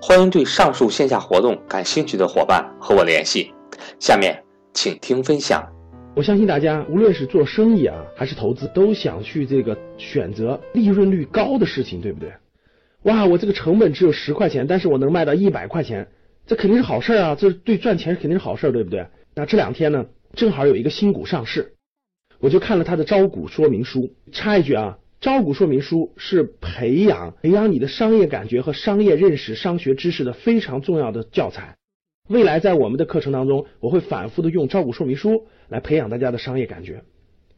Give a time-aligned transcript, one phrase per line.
[0.00, 3.52] 欢迎对上述线下活动感兴趣的伙伴和我联系。
[3.98, 4.42] 下面
[4.72, 5.66] 请听分享。
[6.14, 12.32] 我相信大家无论是做生意啊，还是投资，都想去这个选择利润率高的事情，对不对？
[13.02, 16.08] 哇，我这个成本只有十块钱，但是我能卖到一百块钱，
[16.46, 17.34] 这肯定是好事啊！
[17.34, 19.06] 这对赚钱肯定是好事，对不对？
[19.34, 21.74] 那这两天呢，正好有一个新股上市，
[22.38, 24.14] 我就看了它的招股说明书。
[24.32, 24.96] 插一句啊。
[25.20, 31.76] 招股说明书是培养培养你的商业感觉和商业认识、商学知识的非常重要的教材。
[32.28, 37.02] 未来在我们的课程当中，我会反复的用招股说明书来培养大家的商业感觉。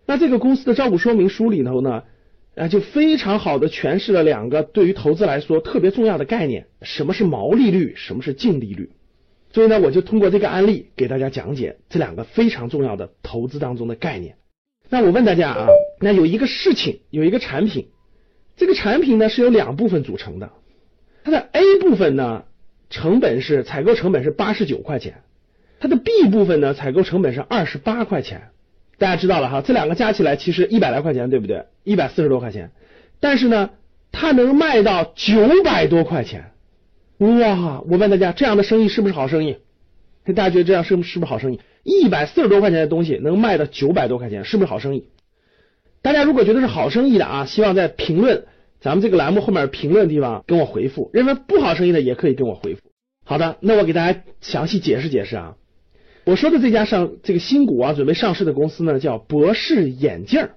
[0.06, 2.05] 那这个公司的招股说明书里头呢，
[2.55, 8.91] 啊，就非常好的诠释了两个对于投资来说特别重要的概念：什么是毛利率，什么是净利率。
[9.53, 14.36] 所以呢，我就通过这个案例给大家讲解这两个非常重要的投资当中的概念。
[14.88, 15.66] 那我问大家啊，
[16.01, 17.89] 那有一个事情，有一个产品，
[18.56, 20.51] 这个产品呢是由两部分组成的，
[21.25, 22.45] 它的 A 部分呢
[22.89, 25.23] 成本是采购成本是八十九块钱，
[25.78, 28.48] 它的 B 部分呢采购成本是二十八块钱，
[28.98, 31.66] 大家知道了哈，这两个加起来其实一百来块钱，对不对？
[31.84, 32.71] 一百四十多块钱，
[33.21, 33.71] 但是呢，
[34.11, 36.53] 它能卖到九百多块钱，
[37.19, 37.82] 哇！
[37.88, 39.59] 我问大家，这样的生意是不是好生意？
[40.34, 41.61] 大家觉得这样是是不是好生意？
[41.82, 45.06] 一百四十多块钱的东西能卖到九百多块钱，是不是好生意？
[46.03, 48.44] 大家如果觉得是好生意的啊，希望在评论
[48.81, 51.11] 咱们这个栏目后面评论地方跟我回复。
[51.12, 52.81] 认为不好生意的也可以跟我回复。
[53.25, 55.56] 好的，那我给大家详细解释解释啊。
[56.25, 60.49] 我说的这家上这个新股啊，准备上市的公司呢，叫博士眼镜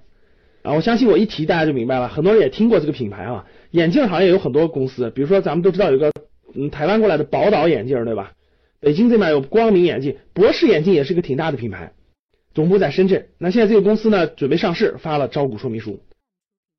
[0.62, 0.72] 啊。
[0.74, 3.44] 我相信我一提大家就明白了，很多人也听过这个品牌啊。
[3.70, 6.12] 眼镜行业有很多公司，比如说咱们都知道有个
[6.54, 8.32] 嗯台湾过来的宝岛眼镜，对吧？
[8.80, 11.92] 北京这边有光明眼镜，博士眼镜也是个挺大的品牌，
[12.54, 13.26] 总部在深圳。
[13.38, 16.00] 那现在这个公司呢，准备上市，发了招股说明书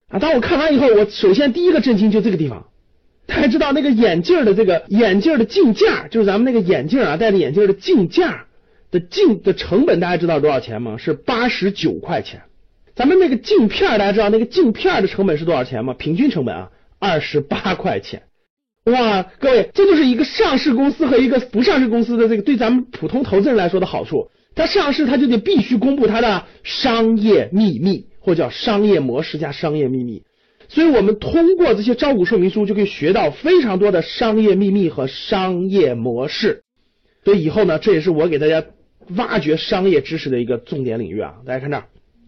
[0.07, 0.19] 啊。
[0.19, 2.67] 当我看完以后，我首先第一个震惊就这个地方。
[3.27, 8.45] 大家知道那个眼镜的这个眼镜的镜架，就是咱们那个眼镜啊，戴着眼镜的镜架
[8.91, 10.97] 的镜的成本，大家知道多少钱吗？
[10.97, 12.43] 是八十九块钱。
[12.93, 15.95] 咱们那个镜片，大家知道那个镜片的成本是多少钱吗？
[15.95, 16.69] 平均成本啊，
[16.99, 18.21] 二十八块钱。
[18.85, 24.29] 哇，各位，这就是一个上市公司和一个不上市公司的这个对咱们普通投资人来说的好处。
[24.55, 30.23] 它上市，它就得必须公布它的商业秘密，或叫商业模式加商业秘密。
[30.69, 36.63] 所以我们通过这些招股说明书，就可以学到非常多的商业秘密和商业模式。
[37.23, 38.63] 所以以后呢，这也是我给大家
[39.09, 41.35] 挖掘商业知识的一个重点领域啊。
[41.45, 41.83] 大家看这儿，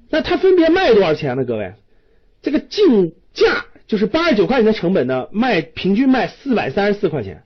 [0.09, 1.45] 那它分别卖多少钱呢？
[1.45, 1.73] 各位，
[2.41, 3.65] 这个竞价。
[3.87, 7.43] 就是八十九块钱的成本呢，卖平均卖四百三十四块钱。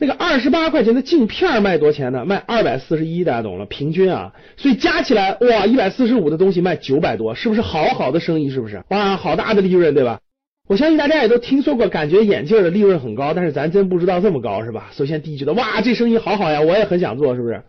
[0.00, 2.24] 那个二十八块钱的镜片卖多少钱呢？
[2.24, 3.66] 卖二百四十一，大家懂了？
[3.66, 8.48] 平均啊，所以加起来哇，一百四十五的东西卖九百多，是不是好好的生意？
[8.50, 8.82] 是不是？
[8.88, 10.20] 哇，好大的利润，对吧？
[10.66, 14.90] 我相信大家也都听说过，感觉眼镜的利润很高，但是咱真不知道这么高，是吧？
[14.94, 17.62] 首先第一觉得哇，这生意好好呀，我也很想做，是不是？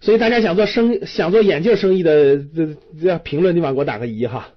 [0.00, 4.50] 所以大家想做生想做眼镜生意的，这这评论地方给我打个一哈。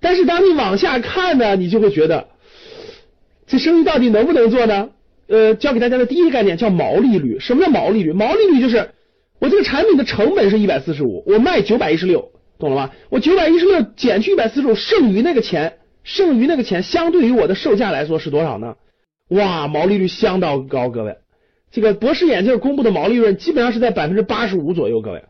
[0.00, 2.28] 但是当你往下看呢，你就会觉得
[3.46, 4.88] 这生意到底能不能做呢？
[5.28, 7.38] 呃，教给大家的第一个概念叫毛利率。
[7.38, 8.12] 什么叫毛利率？
[8.12, 8.90] 毛利率就是
[9.38, 12.90] 我这个产品的成本是一百四十五，我卖九百一十六，懂了吗？
[13.10, 18.76] 我九百一十六减去一百四十五，剩余那个钱，剩余那个钱相对于我的售价来说是多少呢？
[19.28, 21.16] 哇，毛利率相当高，各位。
[21.70, 25.24] 这个博士眼镜公布的毛利润基本上是在百分之八十五左右，各位，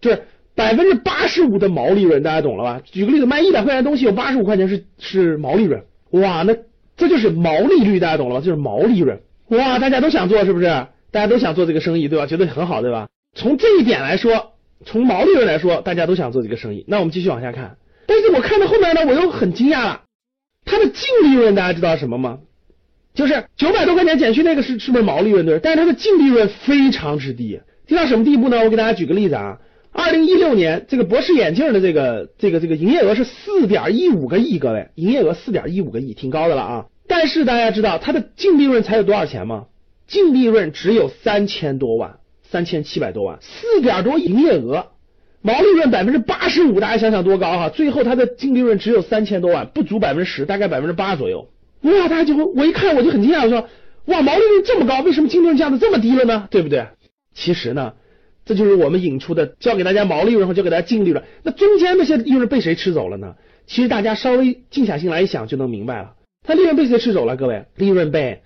[0.00, 0.22] 就是。
[0.56, 2.80] 百分之八十五的毛利润，大家懂了吧？
[2.84, 5.82] 举个例子，卖一百块钱东西有八十五块钱是是毛利润，
[6.12, 6.56] 哇，那
[6.96, 8.40] 这就是毛利率，大家懂了吧？
[8.40, 9.18] 就是毛利润，
[9.48, 10.66] 哇，大家都想做是不是？
[11.10, 12.26] 大家都想做这个生意，对吧？
[12.26, 13.08] 觉得很好，对吧？
[13.36, 14.54] 从这一点来说，
[14.84, 16.84] 从毛利润来说，大家都想做这个生意。
[16.88, 17.76] 那我们继续往下看，
[18.06, 20.02] 但是我看到后面呢，我又很惊讶了，
[20.64, 22.38] 它的净利润大家知道什么吗？
[23.14, 25.60] 就是九百多块钱减去那个是是不是毛利润对？
[25.60, 28.58] 但是它的净利润非常之低，低到什么地步呢？
[28.64, 29.58] 我给大家举个例子啊。
[29.92, 36.86] 二零一六年这个博士眼镜的这个这个这个营业额是四点一五个亿，各位，营业额四点一五个亿，挺高的了啊。
[37.06, 39.66] 但是大家知道它的净利润才有多少钱吗？
[40.06, 44.88] 净利润只有三千多万，三千七百多万，四点多营业额，
[45.40, 47.68] 毛利润百分之八十五，大家想想多高哈！
[47.68, 51.48] 最后它的净利润只有三千多万，不足百分之十，大概百分之八左右。
[51.82, 53.68] 哇，大家就会，我一看我就很惊讶，我说
[54.06, 56.48] 哇，毛利润这么高，为什么净利润降的这么低了呢？
[56.50, 56.86] 对不对？
[57.34, 57.94] 其实呢。
[58.46, 61.24] 这就是我们引出的，教给大家毛利润和教给大家净利润。
[61.44, 63.36] 那中间那些利润被谁吃走了呢？
[63.66, 66.12] 其实大家稍微静下心来一想就能明白了。
[66.44, 67.36] 它利润被谁吃走了？
[67.36, 68.42] 各位，利润被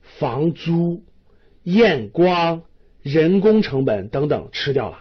[0.00, 1.02] 房租、
[1.64, 2.62] 验光、
[3.02, 5.00] 人工成本等等吃掉了。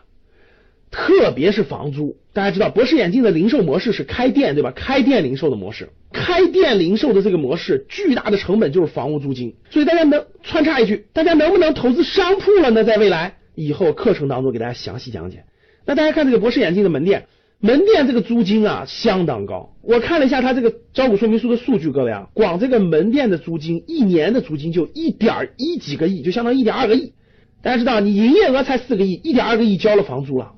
[0.92, 4.72] 特别是房租，大家知道博士眼镜的零售模式是开店，对吧？
[4.72, 9.56] 开店零售的模式，开店零售的这个模式，巨大的成本就是房屋租金。
[9.70, 12.84] 所以大家能穿插一句，大家能不能投资商铺了呢？
[12.84, 13.36] 在未来？
[13.54, 15.44] 以后课程当中给大家详细讲解。
[15.86, 17.28] 那大家看这个博士眼镜的门店，
[17.62, 19.76] 门店这个租金啊相当高。
[19.82, 27.14] 我看了一下它这个招股说明书的数据，各位啊，光这个门店的租金一年的租金就一点一几个亿，就相当于一点二个亿。
[27.62, 30.54] 大家知道，你营业额才四个亿，一点二个亿交了房租了，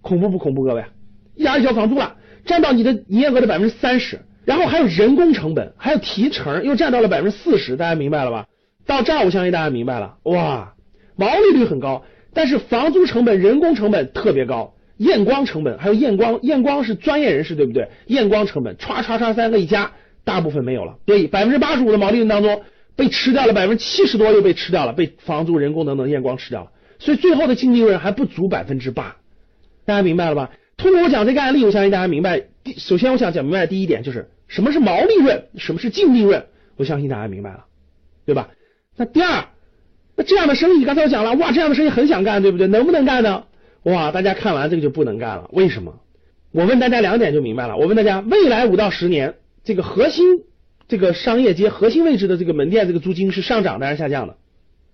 [0.00, 0.64] 恐怖不恐怖？
[0.64, 0.84] 各位，
[1.34, 2.16] 一点二交房租了，
[2.46, 7.76] 占到你的营业额的百分之三十，然后还有人工成本，还有提成，又占到了百分之四十。
[7.76, 8.46] 大家明白了吧？
[8.86, 10.72] 到这儿我相信大家明白了，哇，
[11.16, 12.02] 毛利率很高。
[12.32, 17.88] 但是房租成本、人工成本特别高，验光成本还有验光，验光是专业人士对不对？
[18.06, 19.92] 验光成本歘歘歘三个一加，
[20.24, 22.62] 大部分没有了，所以百分之八十五的毛利润当中
[22.96, 29.16] 被吃掉了，百分之七十多又被吃掉了，被房租、人工等等验光吃掉了，所以最后的净利润还不足百分之八，
[29.86, 30.50] 大家明白了吧？
[30.76, 32.42] 通过我讲这个案例，我相信大家明白。
[32.62, 36.44] 第首先我想讲明白第一点就是什么是毛利润，什么是净利润，
[36.76, 37.64] 我相信大家明白了，
[38.26, 38.50] 对吧？
[38.96, 39.44] 那第二。
[40.16, 42.66] 那这样的生意，刚才我讲了，哇，这样的生意很想干，对不对？
[42.66, 43.44] 能不能干呢？
[43.84, 46.00] 哇，大家看完这个就不能干了，为什么？
[46.52, 47.76] 我问大家两点就明白了。
[47.76, 50.42] 我问大家，未来五到十年，这个核心
[50.88, 54.36] 这个商业街核心位置的这个门店，这个租金是上涨的还是下降的？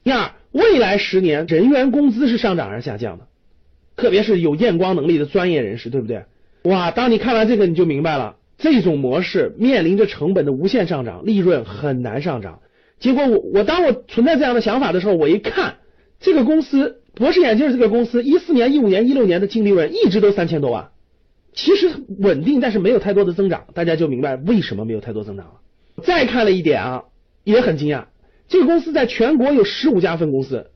[0.05, 3.27] 第二，未来十年人员工资是上涨还是下降的？
[3.97, 6.25] 特别是有验光能力的专业人士，对不对？
[6.63, 12.61] 哇，当你看完这个，你就明白了，这种模式面临着成本的无限上涨，利润很难上涨。
[13.01, 15.77] 结果我我当我存在这样的想法的时候，我一看
[16.21, 20.91] 这个公司博士眼镜这个公司，一四年、一五年、一六年的净利润一直都三千多万，
[21.55, 25.53] 其实稳定，但是没有太多的增长，大家就明白为什么没有太多增长了。
[26.05, 27.05] 再看了一点啊，
[27.43, 28.05] 也很惊讶，
[28.49, 30.71] 这个公司在全国有十五家分公司，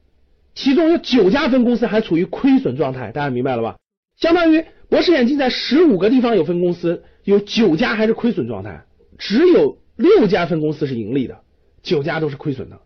[0.54, 3.76] 其中有九家分公司还处于亏损状态，大家明白了吧？
[4.16, 8.84] 相当于博士眼镜在十五个地方有分公司，有九家还是亏损状态，
[9.18, 11.42] 只有六家分公司是盈利的。
[11.82, 12.80] 九家都是亏损的，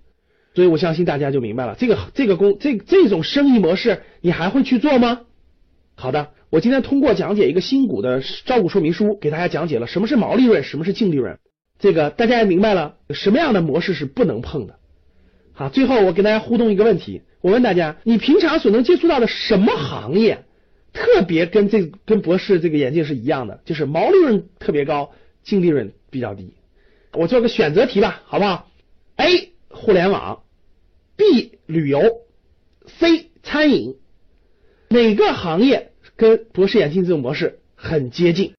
[0.54, 5.22] 所以我相信大家就明白了，这个这个公这这种生意模式，你还会去做吗？
[5.96, 11.38] 好的，我今天通过讲解一个新股的招股说明书，给大家讲解了什么是毛利润，什么是净利润，
[11.78, 14.76] 这个大家也明白了，什么样的模式是不能碰的。
[15.52, 20.44] 好，最后我跟大家互动一个问题，我问大家，你平常所能接触到的什么行业，
[20.92, 25.10] 特别跟这跟博士这个眼镜是一样的，就是毛利润特别高，
[25.42, 26.54] 净利润比较低。
[27.12, 28.68] 我做个选择题吧，好不好
[29.16, 30.42] ？A 互联网
[31.16, 32.22] ，B 旅游
[32.87, 33.97] ，C 餐饮，
[34.88, 38.52] 哪个行业跟博士眼镜这种模式很接近？